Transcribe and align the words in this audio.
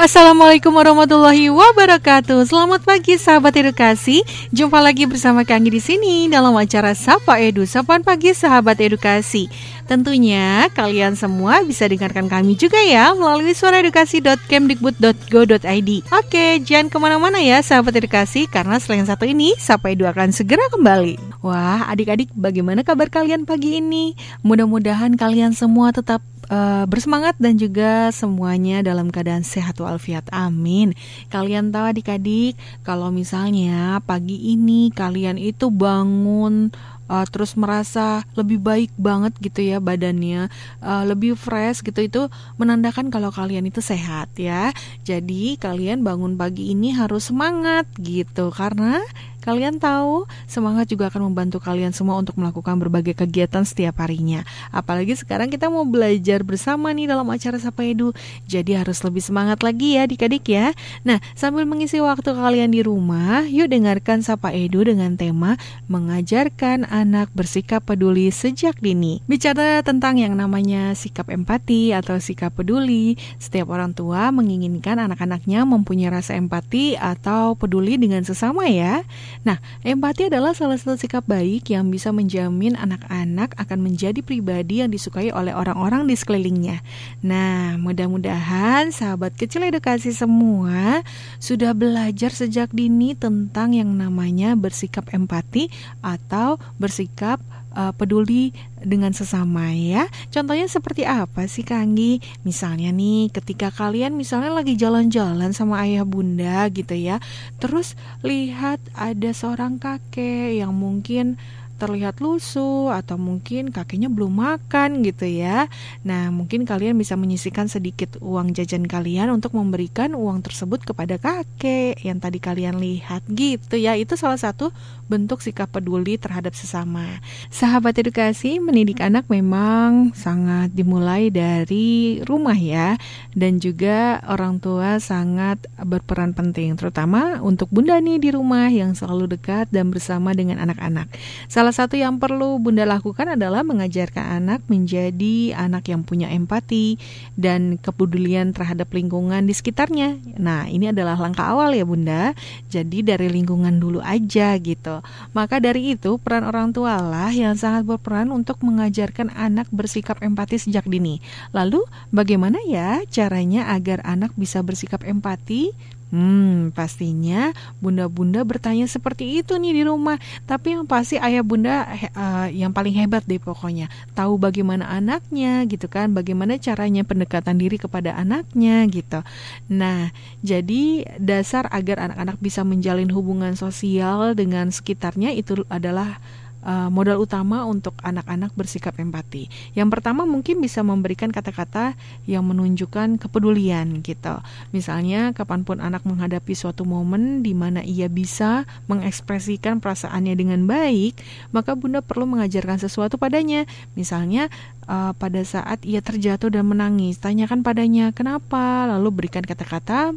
Assalamualaikum 0.00 0.72
warahmatullahi 0.72 1.52
wabarakatuh. 1.52 2.48
Selamat 2.48 2.80
pagi 2.88 3.20
sahabat 3.20 3.52
edukasi. 3.52 4.24
Jumpa 4.48 4.80
lagi 4.80 5.04
bersama 5.04 5.44
Kang 5.44 5.60
di 5.60 5.76
sini 5.76 6.24
dalam 6.24 6.56
acara 6.56 6.96
Sapa 6.96 7.36
Edu, 7.36 7.68
Sapaan 7.68 8.00
Pagi 8.00 8.32
Sahabat 8.32 8.80
Edukasi. 8.80 9.52
Tentunya 9.84 10.72
kalian 10.72 11.20
semua 11.20 11.60
bisa 11.68 11.84
dengarkan 11.84 12.32
kami 12.32 12.56
juga 12.56 12.80
ya 12.80 13.12
melalui 13.12 13.52
suaraedukasi.kemdikbud.go.id. 13.52 15.90
Oke, 16.16 16.46
jangan 16.64 16.88
ke 16.88 16.96
mana-mana 16.96 17.36
ya 17.36 17.60
sahabat 17.60 17.92
edukasi 18.00 18.48
karena 18.48 18.80
selain 18.80 19.04
satu 19.04 19.28
ini 19.28 19.52
Sapa 19.60 19.92
Edu 19.92 20.08
akan 20.08 20.32
segera 20.32 20.64
kembali. 20.72 21.44
Wah, 21.44 21.84
adik-adik 21.92 22.32
bagaimana 22.32 22.88
kabar 22.88 23.12
kalian 23.12 23.44
pagi 23.44 23.84
ini? 23.84 24.16
Mudah-mudahan 24.48 25.20
kalian 25.20 25.52
semua 25.52 25.92
tetap 25.92 26.24
uh, 26.50 26.84
bersemangat 26.84 27.38
dan 27.38 27.56
juga 27.56 28.10
semuanya 28.10 28.82
dalam 28.82 29.08
keadaan 29.08 29.46
sehat 29.46 29.78
walafiat. 29.78 30.26
Amin. 30.34 30.92
Kalian 31.30 31.70
tahu 31.70 31.94
adik-adik, 31.94 32.58
kalau 32.82 33.08
misalnya 33.14 34.02
pagi 34.04 34.52
ini 34.52 34.90
kalian 34.90 35.38
itu 35.38 35.70
bangun 35.70 36.74
uh, 37.10 37.26
terus 37.26 37.58
merasa 37.58 38.22
lebih 38.38 38.62
baik 38.62 38.94
banget 38.94 39.34
gitu 39.42 39.66
ya 39.66 39.82
badannya 39.82 40.46
uh, 40.78 41.02
lebih 41.02 41.34
fresh 41.34 41.82
gitu 41.82 42.06
itu 42.06 42.22
menandakan 42.54 43.10
kalau 43.10 43.34
kalian 43.34 43.66
itu 43.66 43.82
sehat 43.82 44.30
ya 44.38 44.70
jadi 45.02 45.58
kalian 45.58 46.06
bangun 46.06 46.38
pagi 46.38 46.70
ini 46.70 46.94
harus 46.94 47.34
semangat 47.34 47.90
gitu 47.98 48.54
karena 48.54 49.02
Kalian 49.40 49.80
tahu, 49.80 50.28
semangat 50.44 50.92
juga 50.92 51.08
akan 51.08 51.32
membantu 51.32 51.64
kalian 51.64 51.96
semua 51.96 52.20
untuk 52.20 52.36
melakukan 52.36 52.76
berbagai 52.76 53.16
kegiatan 53.16 53.64
setiap 53.64 54.04
harinya. 54.04 54.44
Apalagi 54.68 55.16
sekarang 55.16 55.48
kita 55.48 55.72
mau 55.72 55.88
belajar 55.88 56.44
bersama 56.44 56.92
nih 56.92 57.08
dalam 57.08 57.24
acara 57.32 57.56
Sapa 57.56 57.80
Edu. 57.88 58.12
Jadi 58.44 58.76
harus 58.76 59.00
lebih 59.00 59.24
semangat 59.24 59.64
lagi 59.64 59.96
ya 59.96 60.04
adik-adik 60.04 60.44
ya. 60.44 60.76
Nah, 61.08 61.24
sambil 61.32 61.64
mengisi 61.64 62.04
waktu 62.04 62.36
kalian 62.36 62.76
di 62.76 62.84
rumah, 62.84 63.48
yuk 63.48 63.72
dengarkan 63.72 64.20
Sapa 64.20 64.52
Edu 64.52 64.84
dengan 64.84 65.16
tema 65.16 65.56
mengajarkan 65.88 66.84
anak 66.84 67.32
bersikap 67.32 67.88
peduli 67.88 68.28
sejak 68.28 68.76
dini. 68.76 69.24
Bicara 69.24 69.80
tentang 69.80 70.20
yang 70.20 70.36
namanya 70.36 70.92
sikap 70.92 71.32
empati 71.32 71.96
atau 71.96 72.20
sikap 72.20 72.60
peduli, 72.60 73.16
setiap 73.40 73.72
orang 73.72 73.96
tua 73.96 74.28
menginginkan 74.28 75.00
anak-anaknya 75.00 75.64
mempunyai 75.64 76.12
rasa 76.12 76.36
empati 76.36 77.00
atau 77.00 77.56
peduli 77.56 77.96
dengan 77.96 78.20
sesama 78.20 78.68
ya. 78.68 79.00
Nah, 79.42 79.58
empati 79.82 80.28
adalah 80.28 80.52
salah 80.52 80.76
satu 80.76 80.98
sikap 80.98 81.24
baik 81.24 81.72
yang 81.72 81.88
bisa 81.88 82.12
menjamin 82.12 82.76
anak-anak 82.76 83.56
akan 83.56 83.78
menjadi 83.80 84.20
pribadi 84.20 84.84
yang 84.84 84.90
disukai 84.92 85.32
oleh 85.32 85.54
orang-orang 85.56 86.04
di 86.08 86.14
sekelilingnya. 86.16 86.82
Nah, 87.24 87.80
mudah-mudahan 87.80 88.92
sahabat 88.92 89.36
kecil 89.36 89.64
edukasi 89.66 90.12
semua 90.12 91.00
sudah 91.40 91.72
belajar 91.72 92.32
sejak 92.34 92.72
dini 92.74 93.16
tentang 93.16 93.72
yang 93.76 93.90
namanya 93.94 94.54
bersikap 94.58 95.08
empati 95.12 95.72
atau 96.04 96.60
bersikap 96.76 97.40
uh, 97.74 97.92
peduli 97.94 98.54
dengan 98.80 99.12
sesama 99.12 99.70
ya. 99.76 100.08
Contohnya 100.32 100.66
seperti 100.66 101.04
apa 101.04 101.44
sih 101.46 101.62
Kanggi? 101.66 102.18
Misalnya 102.42 102.90
nih 102.90 103.28
ketika 103.30 103.68
kalian 103.70 104.16
misalnya 104.16 104.50
lagi 104.50 104.74
jalan-jalan 104.74 105.52
sama 105.52 105.84
ayah 105.84 106.06
bunda 106.08 106.66
gitu 106.72 106.96
ya. 106.96 107.20
Terus 107.60 107.94
lihat 108.24 108.80
ada 108.96 109.30
seorang 109.30 109.76
kakek 109.76 110.60
yang 110.64 110.72
mungkin 110.72 111.36
terlihat 111.80 112.20
lusuh 112.20 112.92
atau 112.92 113.16
mungkin 113.16 113.72
kakinya 113.72 114.12
belum 114.12 114.36
makan 114.36 115.00
gitu 115.00 115.24
ya. 115.24 115.72
Nah, 116.04 116.28
mungkin 116.28 116.68
kalian 116.68 117.00
bisa 117.00 117.16
menyisikan 117.16 117.72
sedikit 117.72 118.20
uang 118.20 118.52
jajan 118.52 118.84
kalian 118.84 119.32
untuk 119.32 119.56
memberikan 119.56 120.12
uang 120.12 120.44
tersebut 120.44 120.84
kepada 120.84 121.16
kakek 121.16 121.96
yang 122.04 122.20
tadi 122.20 122.36
kalian 122.36 122.76
lihat 122.76 123.24
gitu 123.32 123.80
ya. 123.80 123.96
Itu 123.96 124.20
salah 124.20 124.36
satu 124.36 124.68
bentuk 125.08 125.40
sikap 125.40 125.72
peduli 125.72 126.20
terhadap 126.20 126.52
sesama. 126.52 127.18
Sahabat 127.48 127.98
edukasi, 127.98 128.60
mendidik 128.60 129.00
anak 129.00 129.26
memang 129.26 130.12
sangat 130.12 130.70
dimulai 130.76 131.32
dari 131.32 132.20
rumah 132.28 132.54
ya 132.54 132.94
dan 133.34 133.58
juga 133.58 134.20
orang 134.28 134.62
tua 134.62 135.00
sangat 135.02 135.64
berperan 135.80 136.36
penting 136.36 136.76
terutama 136.78 137.42
untuk 137.42 137.72
bunda 137.72 137.98
nih 137.98 138.22
di 138.22 138.30
rumah 138.30 138.68
yang 138.70 138.94
selalu 138.94 139.34
dekat 139.34 139.66
dan 139.72 139.90
bersama 139.90 140.30
dengan 140.36 140.62
anak-anak. 140.62 141.10
Salah 141.50 141.69
satu 141.72 141.98
yang 141.98 142.20
perlu 142.20 142.58
bunda 142.62 142.86
lakukan 142.86 143.34
adalah 143.34 143.66
mengajarkan 143.66 144.42
anak 144.42 144.60
menjadi 144.70 145.54
anak 145.56 145.90
yang 145.90 146.06
punya 146.06 146.30
empati 146.30 146.98
dan 147.34 147.78
kepedulian 147.78 148.52
terhadap 148.52 148.90
lingkungan 148.92 149.46
di 149.46 149.54
sekitarnya. 149.56 150.20
Nah, 150.38 150.68
ini 150.70 150.90
adalah 150.90 151.18
langkah 151.18 151.50
awal 151.50 151.74
ya 151.74 151.82
bunda. 151.82 152.36
Jadi 152.70 153.02
dari 153.02 153.30
lingkungan 153.30 153.78
dulu 153.82 153.98
aja 154.02 154.54
gitu. 154.58 155.02
Maka 155.32 155.58
dari 155.58 155.94
itu, 155.94 156.20
peran 156.20 156.46
orang 156.46 156.70
tua 156.70 157.00
lah 157.00 157.30
yang 157.34 157.56
sangat 157.56 157.86
berperan 157.86 158.30
untuk 158.30 158.60
mengajarkan 158.60 159.32
anak 159.34 159.66
bersikap 159.72 160.20
empati 160.20 160.60
sejak 160.60 160.86
dini. 160.86 161.18
Lalu, 161.50 161.82
bagaimana 162.14 162.60
ya 162.66 163.02
caranya 163.08 163.72
agar 163.72 164.04
anak 164.04 164.34
bisa 164.36 164.60
bersikap 164.60 165.02
empati? 165.02 165.72
Hmm, 166.10 166.74
pastinya 166.74 167.54
bunda-bunda 167.78 168.42
bertanya 168.42 168.90
seperti 168.90 169.42
itu 169.42 169.54
nih 169.54 169.78
di 169.78 169.82
rumah. 169.86 170.18
Tapi 170.42 170.74
yang 170.74 170.84
pasti 170.84 171.22
ayah 171.22 171.46
bunda 171.46 171.86
uh, 172.18 172.50
yang 172.50 172.74
paling 172.74 172.94
hebat 172.98 173.22
deh 173.30 173.38
pokoknya. 173.38 173.86
Tahu 174.18 174.34
bagaimana 174.34 174.90
anaknya 174.90 175.62
gitu 175.70 175.86
kan, 175.86 176.10
bagaimana 176.10 176.58
caranya 176.58 177.06
pendekatan 177.06 177.62
diri 177.62 177.78
kepada 177.78 178.18
anaknya 178.18 178.82
gitu. 178.90 179.22
Nah, 179.70 180.10
jadi 180.42 181.06
dasar 181.22 181.70
agar 181.70 182.10
anak-anak 182.10 182.42
bisa 182.42 182.66
menjalin 182.66 183.08
hubungan 183.14 183.54
sosial 183.54 184.34
dengan 184.34 184.74
sekitarnya 184.74 185.30
itu 185.30 185.62
adalah 185.70 186.18
uh, 186.64 186.88
modal 186.92 187.20
utama 187.20 187.64
untuk 187.64 187.96
anak-anak 188.00 188.52
bersikap 188.56 188.96
empati. 189.00 189.48
Yang 189.76 189.88
pertama 189.98 190.24
mungkin 190.24 190.60
bisa 190.60 190.84
memberikan 190.84 191.32
kata-kata 191.32 191.96
yang 192.24 192.44
menunjukkan 192.46 193.20
kepedulian 193.20 194.00
gitu. 194.04 194.40
Misalnya 194.72 195.32
kapan 195.36 195.64
pun 195.64 195.78
anak 195.80 196.04
menghadapi 196.04 196.52
suatu 196.56 196.84
momen 196.84 197.44
di 197.44 197.52
mana 197.56 197.84
ia 197.84 198.08
bisa 198.08 198.64
mengekspresikan 198.88 199.80
perasaannya 199.80 200.34
dengan 200.36 200.60
baik, 200.64 201.18
maka 201.52 201.76
bunda 201.76 202.04
perlu 202.04 202.28
mengajarkan 202.28 202.80
sesuatu 202.80 203.16
padanya. 203.16 203.64
Misalnya 203.96 204.48
uh, 204.88 205.12
pada 205.16 205.40
saat 205.44 205.82
ia 205.84 206.00
terjatuh 206.04 206.52
dan 206.52 206.68
menangis, 206.68 207.20
tanyakan 207.20 207.64
padanya 207.64 208.12
kenapa, 208.12 208.88
lalu 208.88 209.24
berikan 209.24 209.44
kata-kata 209.44 210.12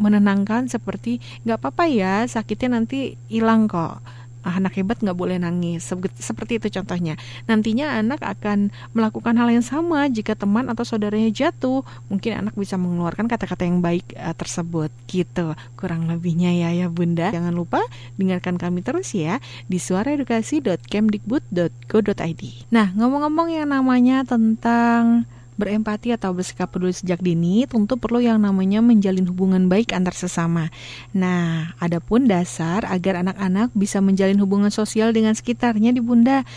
menenangkan 0.00 0.64
seperti 0.64 1.20
nggak 1.44 1.60
apa-apa 1.60 1.84
ya 1.92 2.24
sakitnya 2.24 2.80
nanti 2.80 3.20
hilang 3.28 3.68
kok 3.68 4.00
anak 4.44 4.76
hebat 4.78 5.00
nggak 5.00 5.16
boleh 5.16 5.40
nangis. 5.40 5.88
Seperti 6.20 6.62
itu 6.62 6.68
contohnya. 6.80 7.16
Nantinya 7.48 7.98
anak 7.98 8.22
akan 8.22 8.70
melakukan 8.92 9.34
hal 9.36 9.48
yang 9.50 9.64
sama 9.64 10.06
jika 10.12 10.36
teman 10.36 10.68
atau 10.68 10.84
saudaranya 10.84 11.32
jatuh. 11.32 11.82
Mungkin 12.12 12.46
anak 12.46 12.54
bisa 12.56 12.76
mengeluarkan 12.80 13.28
kata-kata 13.28 13.64
yang 13.66 13.80
baik 13.80 14.14
uh, 14.16 14.32
tersebut. 14.36 14.92
Gitu. 15.08 15.56
Kurang 15.76 16.08
lebihnya 16.08 16.52
ya 16.54 16.72
ya 16.72 16.88
bunda. 16.88 17.32
Jangan 17.32 17.52
lupa 17.52 17.80
dengarkan 18.16 18.56
kami 18.60 18.84
terus 18.84 19.16
ya 19.16 19.40
di 19.66 19.80
suaraedukasi.kemdikbud.go.id 19.80 22.42
nah 22.68 22.92
ngomong-ngomong 22.96 23.48
yang 23.54 23.68
namanya 23.70 24.26
tentang 24.26 25.24
berempati 25.60 26.16
atau 26.16 26.32
bersikap 26.32 26.72
peduli 26.72 26.96
sejak 26.96 27.20
dini 27.20 27.68
tentu 27.68 28.00
perlu 28.00 28.24
yang 28.24 28.40
namanya 28.40 28.80
menjalin 28.80 29.28
hubungan 29.28 29.68
baik 29.68 29.92
antar 29.92 30.16
sesama. 30.16 30.72
Nah, 31.12 31.76
adapun 31.76 32.24
dasar 32.24 32.88
agar 32.88 33.20
anak-anak 33.20 33.68
bisa 33.76 34.00
menjalin 34.00 34.40
hubungan 34.40 34.72
sosial 34.72 35.12
dengan 35.12 35.36
sekitarnya 35.36 35.92
di 35.92 36.00
Bunda 36.00 36.48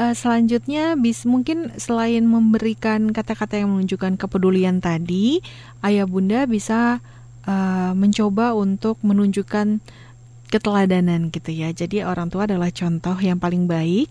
uh, 0.00 0.14
selanjutnya 0.16 0.94
bis 0.96 1.28
mungkin 1.28 1.74
selain 1.80 2.24
memberikan 2.24 3.10
kata-kata 3.10 3.60
yang 3.60 3.72
menunjukkan 3.72 4.20
kepedulian 4.20 4.78
tadi, 4.78 5.44
ayah 5.84 6.08
bunda 6.08 6.48
bisa 6.48 7.04
uh, 7.44 7.92
mencoba 7.96 8.56
untuk 8.56 9.00
menunjukkan 9.04 9.80
keteladanan 10.50 11.30
gitu 11.30 11.54
ya. 11.54 11.70
Jadi 11.70 12.02
orang 12.02 12.26
tua 12.26 12.50
adalah 12.50 12.74
contoh 12.74 13.14
yang 13.22 13.38
paling 13.38 13.70
baik, 13.70 14.10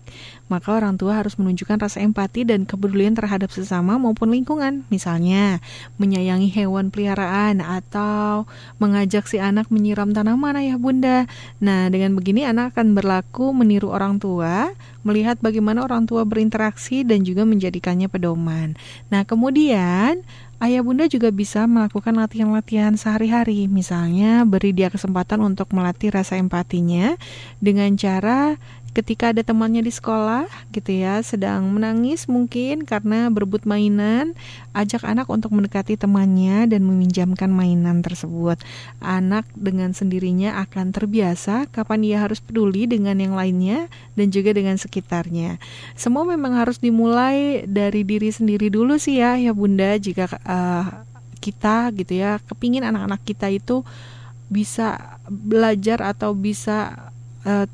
maka 0.50 0.74
orang 0.74 0.98
tua 0.98 1.22
harus 1.22 1.38
menunjukkan 1.38 1.78
rasa 1.78 2.02
empati 2.02 2.42
dan 2.42 2.66
kepedulian 2.66 3.14
terhadap 3.14 3.54
sesama 3.54 3.96
maupun 3.96 4.34
lingkungan. 4.34 4.82
Misalnya, 4.90 5.62
menyayangi 6.02 6.50
hewan 6.50 6.90
peliharaan 6.90 7.62
atau 7.62 8.50
mengajak 8.82 9.30
si 9.30 9.38
anak 9.38 9.70
menyiram 9.70 10.10
tanaman 10.10 10.58
ayah 10.58 10.76
bunda. 10.76 11.30
Nah, 11.62 11.86
dengan 11.88 12.18
begini 12.18 12.42
anak 12.42 12.74
akan 12.74 12.98
berlaku 12.98 13.54
meniru 13.54 13.94
orang 13.94 14.18
tua, 14.18 14.74
melihat 15.06 15.38
bagaimana 15.38 15.86
orang 15.86 16.10
tua 16.10 16.26
berinteraksi 16.26 17.06
dan 17.06 17.22
juga 17.22 17.46
menjadikannya 17.46 18.10
pedoman. 18.10 18.74
Nah, 19.08 19.22
kemudian 19.22 20.26
Ayah 20.60 20.84
bunda 20.84 21.08
juga 21.08 21.32
bisa 21.32 21.64
melakukan 21.64 22.20
latihan-latihan 22.20 22.92
sehari-hari, 22.92 23.64
misalnya 23.64 24.44
beri 24.44 24.76
dia 24.76 24.92
kesempatan 24.92 25.40
untuk 25.40 25.72
melatih 25.72 26.12
rasa 26.12 26.36
empatinya 26.36 27.16
dengan 27.64 27.96
cara 27.96 28.60
ketika 28.90 29.30
ada 29.30 29.46
temannya 29.46 29.86
di 29.86 29.92
sekolah 29.94 30.50
gitu 30.74 30.90
ya 30.90 31.22
sedang 31.22 31.70
menangis 31.70 32.26
mungkin 32.26 32.82
karena 32.82 33.30
berebut 33.30 33.62
mainan 33.62 34.34
ajak 34.74 35.06
anak 35.06 35.30
untuk 35.30 35.54
mendekati 35.54 35.94
temannya 35.94 36.66
dan 36.66 36.82
meminjamkan 36.82 37.50
mainan 37.50 38.02
tersebut. 38.02 38.58
Anak 38.98 39.46
dengan 39.54 39.94
sendirinya 39.94 40.58
akan 40.66 40.90
terbiasa 40.90 41.70
kapan 41.70 42.02
ia 42.06 42.18
harus 42.22 42.42
peduli 42.42 42.90
dengan 42.90 43.18
yang 43.18 43.38
lainnya 43.38 43.86
dan 44.18 44.34
juga 44.34 44.50
dengan 44.50 44.74
sekitarnya. 44.74 45.62
Semua 45.94 46.26
memang 46.26 46.58
harus 46.58 46.82
dimulai 46.82 47.66
dari 47.70 48.02
diri 48.02 48.34
sendiri 48.34 48.70
dulu 48.70 48.98
sih 48.98 49.22
ya 49.22 49.38
ya 49.38 49.54
bunda 49.54 49.94
jika 49.98 50.26
uh, 50.42 51.06
kita 51.40 51.88
gitu 51.96 52.20
ya 52.20 52.42
kepingin 52.44 52.84
anak-anak 52.84 53.22
kita 53.24 53.48
itu 53.48 53.86
bisa 54.50 55.18
belajar 55.30 56.02
atau 56.02 56.34
bisa 56.34 57.10
uh, 57.46 57.66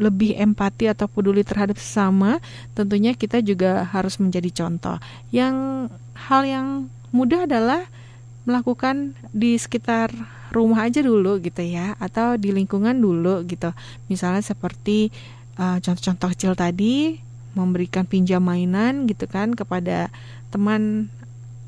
lebih 0.00 0.32
empati 0.40 0.88
atau 0.88 1.04
peduli 1.06 1.44
terhadap 1.44 1.76
sesama, 1.76 2.40
tentunya 2.72 3.12
kita 3.12 3.44
juga 3.44 3.84
harus 3.84 4.16
menjadi 4.16 4.64
contoh. 4.64 4.96
Yang 5.28 5.54
hal 6.16 6.42
yang 6.48 6.66
mudah 7.12 7.44
adalah 7.44 7.84
melakukan 8.48 9.12
di 9.36 9.60
sekitar 9.60 10.08
rumah 10.50 10.88
aja 10.88 11.04
dulu 11.04 11.38
gitu 11.44 11.62
ya 11.62 11.94
atau 12.00 12.40
di 12.40 12.50
lingkungan 12.50 12.96
dulu 12.96 13.44
gitu. 13.44 13.76
Misalnya 14.08 14.40
seperti 14.40 15.12
eh, 15.60 15.78
contoh-contoh 15.84 16.32
kecil 16.32 16.56
tadi 16.56 17.20
memberikan 17.52 18.08
pinjam 18.08 18.40
mainan 18.40 19.04
gitu 19.04 19.26
kan 19.26 19.52
kepada 19.52 20.08
teman 20.54 21.12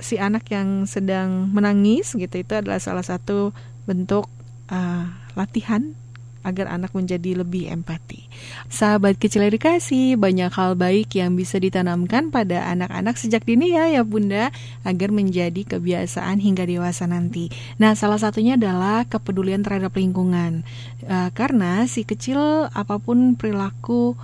si 0.02 0.18
anak 0.18 0.50
yang 0.50 0.84
sedang 0.86 1.50
menangis 1.54 2.14
gitu 2.18 2.42
itu 2.42 2.52
adalah 2.58 2.82
salah 2.82 3.06
satu 3.06 3.54
bentuk 3.86 4.26
uh, 4.70 5.06
latihan 5.38 5.94
agar 6.42 6.70
anak 6.70 6.94
menjadi 6.94 7.42
lebih 7.42 7.70
empati. 7.70 8.26
Sahabat 8.68 9.18
kecil 9.18 9.46
edukasi, 9.46 10.14
banyak 10.14 10.50
hal 10.52 10.74
baik 10.78 11.14
yang 11.16 11.34
bisa 11.34 11.58
ditanamkan 11.58 12.28
pada 12.30 12.66
anak-anak 12.70 13.18
sejak 13.18 13.46
dini 13.46 13.74
ya 13.74 13.90
ya 13.90 14.02
Bunda 14.02 14.50
agar 14.82 15.10
menjadi 15.10 15.64
kebiasaan 15.64 16.42
hingga 16.42 16.66
dewasa 16.66 17.06
nanti. 17.06 17.48
Nah, 17.78 17.94
salah 17.94 18.18
satunya 18.18 18.58
adalah 18.58 19.06
kepedulian 19.06 19.62
terhadap 19.62 19.94
lingkungan. 19.94 20.66
Uh, 21.06 21.30
karena 21.34 21.86
si 21.90 22.06
kecil 22.06 22.70
apa 22.70 22.98
pun 22.98 23.34
perilaku 23.38 24.14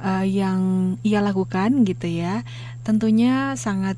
uh, 0.00 0.24
yang 0.26 0.94
ia 1.04 1.20
lakukan 1.20 1.84
gitu 1.88 2.08
ya, 2.08 2.44
tentunya 2.86 3.56
sangat 3.56 3.96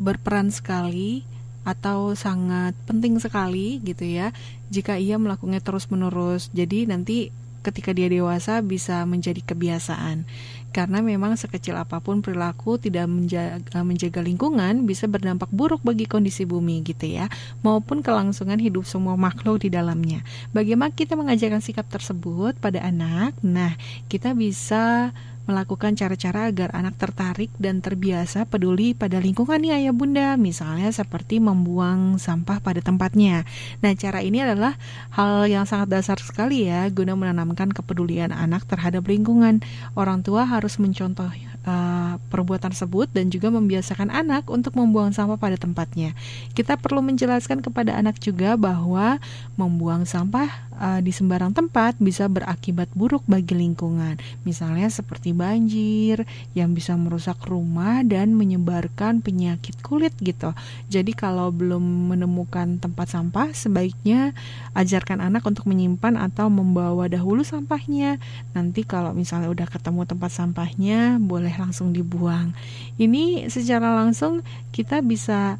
berperan 0.00 0.48
sekali 0.48 1.28
atau 1.66 2.16
sangat 2.16 2.72
penting 2.88 3.20
sekali 3.20 3.84
gitu 3.84 4.08
ya 4.08 4.32
jika 4.72 4.96
ia 4.96 5.20
melakukannya 5.20 5.60
terus-menerus. 5.60 6.48
Jadi 6.54 6.88
nanti 6.88 7.28
ketika 7.60 7.92
dia 7.92 8.08
dewasa 8.08 8.64
bisa 8.64 9.04
menjadi 9.04 9.44
kebiasaan. 9.44 10.24
Karena 10.70 11.02
memang 11.02 11.34
sekecil 11.34 11.74
apa 11.74 11.98
pun 11.98 12.22
perilaku 12.22 12.78
tidak 12.78 13.10
menjaga, 13.10 13.82
menjaga 13.82 14.22
lingkungan 14.22 14.86
bisa 14.86 15.10
berdampak 15.10 15.50
buruk 15.50 15.82
bagi 15.82 16.06
kondisi 16.06 16.46
bumi 16.46 16.80
gitu 16.86 17.10
ya, 17.10 17.26
maupun 17.66 18.06
kelangsungan 18.06 18.62
hidup 18.62 18.86
semua 18.86 19.18
makhluk 19.18 19.66
di 19.66 19.68
dalamnya. 19.68 20.22
Bagaimana 20.54 20.94
kita 20.94 21.18
mengajarkan 21.18 21.58
sikap 21.58 21.90
tersebut 21.90 22.54
pada 22.62 22.80
anak? 22.86 23.34
Nah, 23.42 23.74
kita 24.06 24.30
bisa 24.32 25.10
melakukan 25.50 25.98
cara-cara 25.98 26.46
agar 26.46 26.70
anak 26.70 26.94
tertarik 26.94 27.50
dan 27.58 27.82
terbiasa 27.82 28.46
peduli 28.46 28.94
pada 28.94 29.18
lingkungannya 29.18 29.74
ayah 29.74 29.90
bunda. 29.90 30.38
Misalnya 30.38 30.94
seperti 30.94 31.42
membuang 31.42 32.22
sampah 32.22 32.62
pada 32.62 32.78
tempatnya. 32.78 33.42
Nah 33.82 33.92
cara 33.98 34.22
ini 34.22 34.46
adalah 34.46 34.78
hal 35.10 35.50
yang 35.50 35.66
sangat 35.66 35.90
dasar 35.90 36.22
sekali 36.22 36.70
ya 36.70 36.86
guna 36.94 37.18
menanamkan 37.18 37.74
kepedulian 37.74 38.30
anak 38.30 38.70
terhadap 38.70 39.02
lingkungan. 39.10 39.66
Orang 39.98 40.22
tua 40.22 40.46
harus 40.46 40.78
mencontoh 40.78 41.34
uh, 41.66 42.16
perbuatan 42.30 42.72
tersebut 42.72 43.10
dan 43.12 43.28
juga 43.28 43.50
membiasakan 43.50 44.12
anak 44.12 44.46
untuk 44.48 44.76
membuang 44.76 45.10
sampah 45.10 45.36
pada 45.40 45.56
tempatnya 45.58 46.12
kita 46.56 46.76
perlu 46.78 47.02
menjelaskan 47.04 47.64
kepada 47.64 47.96
anak 47.96 48.20
juga 48.22 48.54
bahwa 48.54 49.18
membuang 49.56 50.04
sampah 50.04 50.48
uh, 50.78 51.00
di 51.00 51.10
sembarang 51.10 51.52
tempat 51.52 51.96
bisa 51.98 52.28
berakibat 52.30 52.88
buruk 52.96 53.24
bagi 53.26 53.56
lingkungan 53.56 54.16
misalnya 54.46 54.88
seperti 54.90 55.32
banjir 55.36 56.24
yang 56.52 56.72
bisa 56.76 56.94
merusak 56.96 57.38
rumah 57.46 58.02
dan 58.06 58.34
menyebarkan 58.34 59.22
penyakit 59.22 59.78
kulit 59.80 60.14
gitu. 60.20 60.52
Jadi 60.90 61.12
kalau 61.14 61.50
belum 61.50 62.14
menemukan 62.14 62.78
tempat 62.78 63.12
sampah 63.12 63.50
sebaiknya 63.54 64.32
ajarkan 64.74 65.22
anak 65.22 65.42
untuk 65.46 65.66
menyimpan 65.66 66.18
atau 66.18 66.50
membawa 66.50 67.06
dahulu 67.06 67.42
sampahnya. 67.42 68.18
Nanti 68.54 68.86
kalau 68.86 69.14
misalnya 69.14 69.50
udah 69.50 69.66
ketemu 69.70 70.06
tempat 70.06 70.30
sampahnya 70.30 71.18
boleh 71.22 71.49
langsung 71.56 71.90
dibuang. 71.90 72.52
Ini 73.00 73.48
secara 73.50 73.96
langsung 73.96 74.44
kita 74.70 75.00
bisa 75.00 75.56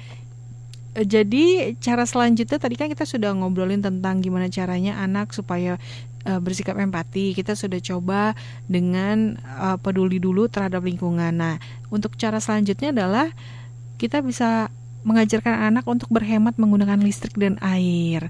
jadi 1.06 1.78
cara 1.78 2.10
selanjutnya 2.10 2.58
tadi 2.58 2.74
kan 2.74 2.90
kita 2.90 3.06
sudah 3.06 3.30
ngobrolin 3.38 3.86
tentang 3.86 4.18
gimana 4.18 4.50
caranya 4.50 4.98
anak 4.98 5.30
supaya 5.30 5.78
uh, 6.26 6.40
bersikap 6.42 6.74
empati. 6.74 7.38
Kita 7.38 7.54
sudah 7.54 7.78
coba 7.78 8.34
dengan 8.66 9.38
uh, 9.46 9.78
peduli 9.78 10.18
dulu 10.18 10.50
terhadap 10.50 10.82
lingkungan. 10.82 11.38
Nah, 11.38 11.62
untuk 11.94 12.18
cara 12.18 12.42
selanjutnya 12.42 12.90
adalah 12.90 13.30
kita 14.02 14.26
bisa 14.26 14.74
mengajarkan 15.08 15.72
anak 15.72 15.88
untuk 15.88 16.12
berhemat 16.12 16.60
menggunakan 16.60 17.00
listrik 17.00 17.40
dan 17.40 17.56
air. 17.64 18.28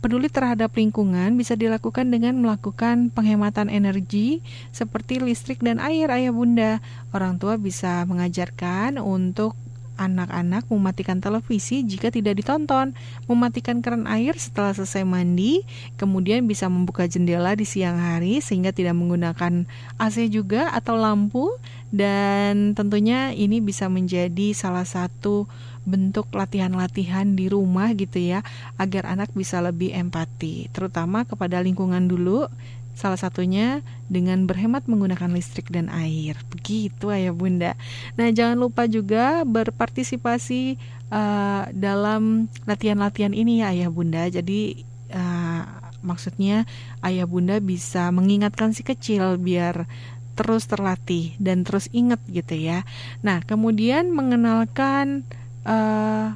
Peduli 0.00 0.32
terhadap 0.32 0.72
lingkungan 0.72 1.36
bisa 1.36 1.52
dilakukan 1.52 2.08
dengan 2.08 2.40
melakukan 2.40 3.12
penghematan 3.12 3.68
energi 3.68 4.40
seperti 4.72 5.20
listrik 5.20 5.60
dan 5.60 5.76
air, 5.84 6.08
ayah 6.08 6.32
bunda. 6.32 6.80
Orang 7.12 7.36
tua 7.36 7.60
bisa 7.60 8.08
mengajarkan 8.08 8.96
untuk 9.02 9.52
anak-anak 9.96 10.66
mematikan 10.68 11.22
televisi 11.22 11.86
jika 11.86 12.10
tidak 12.10 12.40
ditonton, 12.40 12.92
mematikan 13.30 13.80
keran 13.80 14.06
air 14.10 14.34
setelah 14.38 14.74
selesai 14.74 15.06
mandi, 15.06 15.62
kemudian 16.00 16.46
bisa 16.46 16.66
membuka 16.66 17.06
jendela 17.06 17.54
di 17.54 17.66
siang 17.66 17.98
hari 17.98 18.42
sehingga 18.42 18.74
tidak 18.74 18.94
menggunakan 18.98 19.66
AC 19.98 20.28
juga 20.30 20.70
atau 20.74 20.98
lampu. 20.98 21.54
Dan 21.94 22.74
tentunya 22.74 23.30
ini 23.30 23.62
bisa 23.62 23.86
menjadi 23.86 24.50
salah 24.50 24.82
satu 24.82 25.46
bentuk 25.84 26.32
latihan-latihan 26.32 27.36
di 27.36 27.52
rumah 27.52 27.92
gitu 27.92 28.16
ya 28.16 28.40
agar 28.80 29.04
anak 29.04 29.30
bisa 29.36 29.60
lebih 29.60 29.92
empati 29.92 30.72
terutama 30.72 31.28
kepada 31.28 31.60
lingkungan 31.60 32.08
dulu 32.08 32.48
Salah 32.94 33.18
satunya 33.18 33.82
dengan 34.06 34.46
berhemat 34.46 34.86
menggunakan 34.86 35.34
listrik 35.34 35.68
dan 35.74 35.90
air. 35.90 36.38
Begitu 36.48 37.10
ayah 37.10 37.34
bunda. 37.34 37.74
Nah 38.14 38.30
jangan 38.30 38.54
lupa 38.54 38.86
juga 38.86 39.42
berpartisipasi 39.42 40.78
uh, 41.10 41.66
dalam 41.74 42.46
latihan-latihan 42.64 43.34
ini 43.34 43.60
ya 43.60 43.74
ayah 43.74 43.90
bunda. 43.90 44.30
Jadi 44.30 44.86
uh, 45.10 45.62
maksudnya 46.06 46.70
ayah 47.02 47.26
bunda 47.26 47.58
bisa 47.58 48.14
mengingatkan 48.14 48.70
si 48.70 48.86
kecil 48.86 49.42
biar 49.42 49.90
terus 50.34 50.66
terlatih 50.66 51.34
dan 51.38 51.66
terus 51.66 51.90
ingat 51.90 52.22
gitu 52.30 52.54
ya. 52.54 52.86
Nah 53.26 53.42
kemudian 53.42 54.10
mengenalkan 54.10 55.26
uh, 55.66 56.34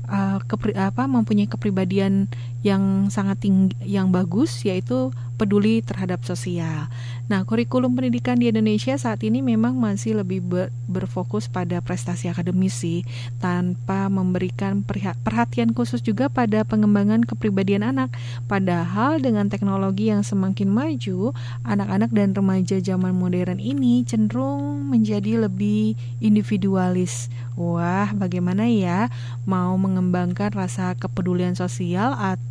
uh, 0.10 0.40
kepri, 0.44 0.74
apa 0.76 1.06
mempunyai 1.06 1.48
kepribadian 1.48 2.28
yang 2.66 3.08
sangat 3.08 3.40
tinggi 3.40 3.76
yang 3.88 4.12
bagus 4.12 4.68
yaitu 4.68 5.16
peduli 5.40 5.80
terhadap 5.80 6.28
sosial. 6.28 6.92
Nah, 7.32 7.48
kurikulum 7.48 7.96
pendidikan 7.96 8.36
di 8.36 8.52
Indonesia 8.52 9.00
saat 9.00 9.24
ini 9.24 9.40
memang 9.40 9.80
masih 9.80 10.20
lebih 10.20 10.44
ber, 10.44 10.68
berfokus 10.92 11.48
pada 11.48 11.80
prestasi 11.80 12.28
akademis 12.28 12.76
sih, 12.76 13.08
tanpa 13.40 14.12
memberikan 14.12 14.84
perhatian 15.24 15.72
khusus 15.72 16.04
juga 16.04 16.28
pada 16.28 16.68
pengembangan 16.68 17.24
kepribadian 17.24 17.88
anak. 17.88 18.12
Padahal 18.52 19.24
dengan 19.24 19.48
teknologi 19.48 20.12
yang 20.12 20.28
semakin 20.28 20.68
maju, 20.68 21.32
anak-anak 21.64 22.12
dan 22.12 22.36
remaja 22.36 22.84
zaman 22.84 23.16
modern 23.16 23.64
ini 23.64 24.04
cenderung 24.04 24.92
menjadi 24.92 25.48
lebih 25.48 25.96
individualis. 26.20 27.32
Wah, 27.56 28.12
bagaimana 28.16 28.68
ya 28.68 29.08
mau 29.48 29.76
mengembangkan 29.80 30.52
rasa 30.52 30.98
kepedulian 30.98 31.54
sosial 31.56 32.16
atau 32.18 32.49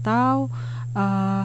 uh, 0.96 1.44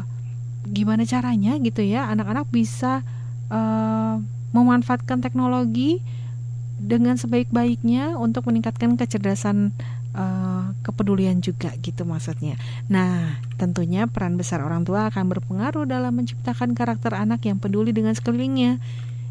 gimana 0.63 1.03
caranya 1.03 1.59
gitu 1.59 1.83
ya 1.83 2.07
anak-anak 2.07 2.47
bisa 2.47 3.03
uh, 3.51 4.15
memanfaatkan 4.55 5.19
teknologi 5.19 5.99
dengan 6.83 7.15
sebaik-baiknya 7.15 8.15
untuk 8.19 8.47
meningkatkan 8.47 8.99
kecerdasan 8.99 9.71
uh, 10.13 10.75
kepedulian 10.83 11.39
juga 11.39 11.71
gitu 11.79 12.03
maksudnya. 12.03 12.59
Nah, 12.91 13.39
tentunya 13.55 14.05
peran 14.05 14.35
besar 14.35 14.59
orang 14.61 14.83
tua 14.83 15.07
akan 15.09 15.31
berpengaruh 15.31 15.87
dalam 15.87 16.13
menciptakan 16.13 16.75
karakter 16.75 17.15
anak 17.15 17.47
yang 17.47 17.57
peduli 17.57 17.95
dengan 17.95 18.13
sekelilingnya. 18.13 18.83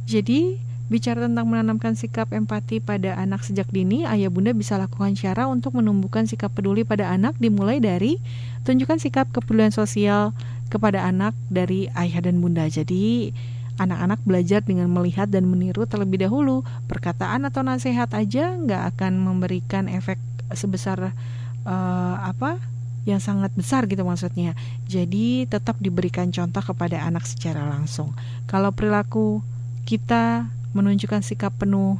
Jadi, 0.08 0.58
bicara 0.90 1.26
tentang 1.26 1.46
menanamkan 1.46 1.94
sikap 1.94 2.30
empati 2.34 2.82
pada 2.82 3.18
anak 3.18 3.46
sejak 3.46 3.70
dini, 3.70 4.06
ayah 4.08 4.32
bunda 4.32 4.50
bisa 4.56 4.78
lakukan 4.80 5.14
cara 5.14 5.46
untuk 5.46 5.78
menumbuhkan 5.78 6.26
sikap 6.26 6.54
peduli 6.54 6.82
pada 6.82 7.10
anak 7.10 7.38
dimulai 7.38 7.78
dari 7.78 8.18
tunjukkan 8.66 8.98
sikap 8.98 9.30
kepedulian 9.30 9.74
sosial 9.74 10.34
kepada 10.72 11.04
anak 11.04 11.36
dari 11.52 11.86
ayah 11.92 12.24
dan 12.24 12.40
bunda. 12.40 12.64
Jadi 12.66 13.32
anak-anak 13.80 14.20
belajar 14.22 14.60
dengan 14.60 14.88
melihat 14.92 15.28
dan 15.32 15.48
meniru 15.48 15.88
terlebih 15.88 16.22
dahulu. 16.24 16.64
Perkataan 16.88 17.48
atau 17.48 17.64
nasihat 17.64 18.08
aja 18.12 18.56
nggak 18.56 18.96
akan 18.96 19.12
memberikan 19.20 19.88
efek 19.88 20.20
sebesar 20.52 21.16
uh, 21.64 22.16
apa 22.20 22.60
yang 23.02 23.18
sangat 23.18 23.50
besar 23.56 23.90
gitu 23.90 24.06
maksudnya. 24.06 24.54
Jadi 24.86 25.48
tetap 25.50 25.80
diberikan 25.82 26.30
contoh 26.30 26.62
kepada 26.62 27.02
anak 27.02 27.26
secara 27.26 27.66
langsung. 27.66 28.14
Kalau 28.46 28.70
perilaku 28.70 29.42
kita 29.82 30.46
menunjukkan 30.72 31.24
sikap 31.24 31.56
penuh 31.56 31.96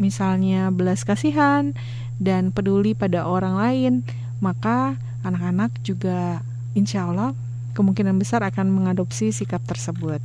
misalnya 0.00 0.72
belas 0.72 1.04
kasihan 1.04 1.76
dan 2.16 2.52
peduli 2.52 2.96
pada 2.96 3.28
orang 3.28 3.56
lain, 3.60 3.92
maka 4.40 4.96
anak-anak 5.24 5.72
juga 5.84 6.40
insya 6.72 7.08
Allah 7.08 7.36
kemungkinan 7.76 8.16
besar 8.16 8.40
akan 8.44 8.72
mengadopsi 8.72 9.32
sikap 9.32 9.60
tersebut. 9.68 10.20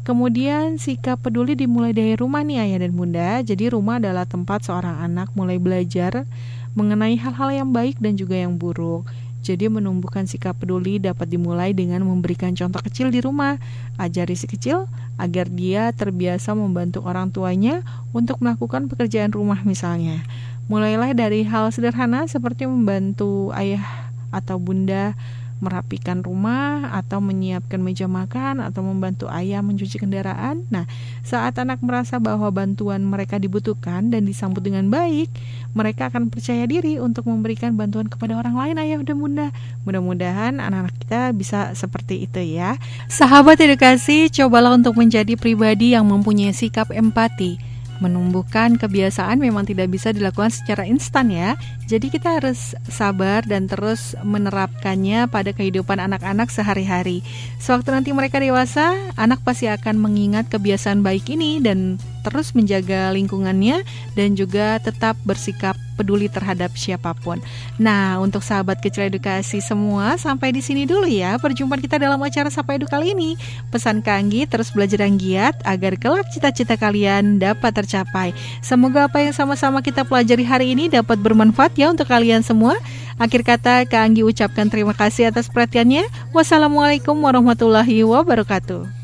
Kemudian 0.00 0.80
sikap 0.80 1.20
peduli 1.20 1.52
dimulai 1.52 1.92
dari 1.92 2.16
rumah 2.16 2.40
nih 2.40 2.64
ayah 2.64 2.78
dan 2.82 2.96
bunda. 2.96 3.44
Jadi 3.44 3.68
rumah 3.68 4.00
adalah 4.00 4.24
tempat 4.24 4.64
seorang 4.64 4.96
anak 5.06 5.28
mulai 5.36 5.60
belajar 5.60 6.24
mengenai 6.72 7.20
hal-hal 7.20 7.52
yang 7.52 7.70
baik 7.70 8.00
dan 8.00 8.16
juga 8.16 8.34
yang 8.40 8.56
buruk. 8.56 9.04
Jadi 9.40 9.68
menumbuhkan 9.72 10.24
sikap 10.28 10.56
peduli 10.60 11.00
dapat 11.00 11.28
dimulai 11.28 11.72
dengan 11.72 12.04
memberikan 12.04 12.52
contoh 12.56 12.80
kecil 12.80 13.12
di 13.12 13.20
rumah. 13.20 13.60
Ajari 14.00 14.36
si 14.36 14.48
kecil 14.48 14.88
agar 15.20 15.52
dia 15.52 15.92
terbiasa 15.92 16.56
membantu 16.56 17.04
orang 17.04 17.28
tuanya 17.28 17.84
untuk 18.16 18.40
melakukan 18.40 18.88
pekerjaan 18.88 19.28
rumah 19.36 19.60
misalnya. 19.68 20.24
Mulailah 20.72 21.12
dari 21.12 21.44
hal 21.44 21.68
sederhana 21.68 22.24
seperti 22.24 22.64
membantu 22.64 23.52
ayah 23.52 23.84
atau 24.32 24.56
bunda 24.56 25.12
merapikan 25.60 26.24
rumah 26.24 26.90
atau 26.96 27.20
menyiapkan 27.20 27.78
meja 27.78 28.08
makan 28.08 28.64
atau 28.64 28.80
membantu 28.80 29.28
ayah 29.30 29.60
mencuci 29.60 30.00
kendaraan. 30.00 30.64
Nah, 30.72 30.88
saat 31.22 31.56
anak 31.60 31.84
merasa 31.84 32.16
bahwa 32.18 32.48
bantuan 32.50 33.04
mereka 33.04 33.36
dibutuhkan 33.36 34.08
dan 34.08 34.24
disambut 34.24 34.64
dengan 34.64 34.88
baik, 34.88 35.28
mereka 35.76 36.08
akan 36.08 36.32
percaya 36.32 36.64
diri 36.64 36.96
untuk 36.98 37.28
memberikan 37.28 37.76
bantuan 37.76 38.08
kepada 38.08 38.36
orang 38.40 38.56
lain 38.56 38.76
ayah 38.80 38.98
dan 39.04 39.16
bunda. 39.20 39.48
Mudah-mudahan 39.84 40.58
anak-anak 40.58 40.96
kita 41.06 41.20
bisa 41.36 41.72
seperti 41.76 42.26
itu 42.26 42.40
ya. 42.40 42.80
Sahabat 43.06 43.60
edukasi, 43.60 44.32
cobalah 44.32 44.74
untuk 44.74 44.96
menjadi 44.96 45.36
pribadi 45.38 45.92
yang 45.94 46.08
mempunyai 46.08 46.56
sikap 46.56 46.90
empati 46.90 47.69
menumbuhkan 48.04 48.76
kebiasaan 48.76 49.40
memang 49.40 49.64
tidak 49.64 49.88
bisa 49.88 50.12
dilakukan 50.12 50.52
secara 50.52 50.84
instan 50.84 51.32
ya. 51.32 51.56
Jadi 51.88 52.12
kita 52.12 52.40
harus 52.40 52.76
sabar 52.88 53.40
dan 53.48 53.64
terus 53.64 54.12
menerapkannya 54.20 55.28
pada 55.32 55.56
kehidupan 55.56 55.96
anak-anak 55.96 56.52
sehari-hari. 56.52 57.24
Sewaktu 57.56 57.88
nanti 57.96 58.10
mereka 58.12 58.36
dewasa, 58.36 58.92
anak 59.16 59.40
pasti 59.40 59.72
akan 59.72 59.96
mengingat 59.96 60.52
kebiasaan 60.52 61.00
baik 61.00 61.32
ini 61.32 61.62
dan 61.64 61.96
terus 62.20 62.52
menjaga 62.52 63.08
lingkungannya 63.16 63.80
dan 64.12 64.36
juga 64.36 64.76
tetap 64.80 65.16
bersikap 65.24 65.79
peduli 66.00 66.32
terhadap 66.32 66.72
siapa 66.72 67.12
pun. 67.12 67.36
Nah, 67.76 68.16
untuk 68.24 68.40
sahabat 68.40 68.80
kecil 68.80 69.12
edukasi 69.12 69.60
semua, 69.60 70.16
sampai 70.16 70.56
di 70.56 70.64
sini 70.64 70.88
dulu 70.88 71.04
ya 71.04 71.36
perjumpaan 71.36 71.84
kita 71.84 72.00
dalam 72.00 72.16
acara 72.24 72.48
Sapa 72.48 72.80
Edu 72.80 72.88
kali 72.88 73.12
ini. 73.12 73.36
Pesan 73.68 74.00
Kanggi 74.00 74.48
terus 74.48 74.72
belajar 74.72 75.04
yang 75.04 75.20
giat 75.20 75.60
agar 75.68 76.00
kelak 76.00 76.32
cita-cita 76.32 76.80
kalian 76.80 77.36
dapat 77.36 77.76
tercapai. 77.76 78.32
Semoga 78.64 79.12
apa 79.12 79.20
yang 79.20 79.36
sama-sama 79.36 79.84
kita 79.84 80.08
pelajari 80.08 80.48
hari 80.48 80.66
ini 80.72 80.88
dapat 80.88 81.20
bermanfaat 81.20 81.76
ya 81.76 81.92
untuk 81.92 82.08
kalian 82.08 82.40
semua. 82.40 82.80
Akhir 83.20 83.44
kata, 83.44 83.84
Kak 83.84 84.00
Anggi 84.00 84.24
ucapkan 84.24 84.72
terima 84.72 84.96
kasih 84.96 85.28
atas 85.28 85.52
perhatiannya. 85.52 86.08
Wassalamualaikum 86.32 87.12
warahmatullahi 87.20 88.00
wabarakatuh. 88.00 88.99